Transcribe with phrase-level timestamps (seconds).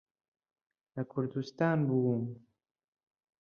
[0.93, 2.23] لە کوردستان بووم.